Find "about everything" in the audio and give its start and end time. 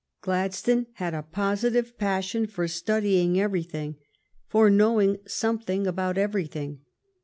5.85-6.79